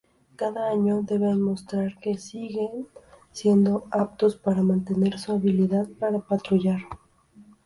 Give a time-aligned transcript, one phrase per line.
[0.35, 2.87] Cada año, deben mostrar que siguen
[3.31, 6.79] siendo aptos para mantener su habilidad para patrullar.